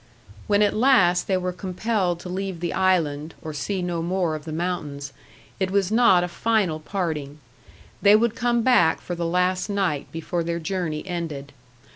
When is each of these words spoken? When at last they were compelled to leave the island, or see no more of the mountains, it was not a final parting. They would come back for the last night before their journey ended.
When 0.47 0.63
at 0.63 0.75
last 0.75 1.27
they 1.27 1.37
were 1.37 1.53
compelled 1.53 2.19
to 2.21 2.27
leave 2.27 2.59
the 2.59 2.73
island, 2.73 3.35
or 3.43 3.53
see 3.53 3.83
no 3.83 4.01
more 4.01 4.33
of 4.33 4.45
the 4.45 4.51
mountains, 4.51 5.13
it 5.59 5.69
was 5.69 5.91
not 5.91 6.23
a 6.23 6.27
final 6.27 6.79
parting. 6.79 7.37
They 8.01 8.15
would 8.15 8.33
come 8.33 8.63
back 8.63 8.99
for 8.99 9.13
the 9.13 9.27
last 9.27 9.69
night 9.69 10.11
before 10.11 10.43
their 10.43 10.57
journey 10.57 11.05
ended. 11.05 11.53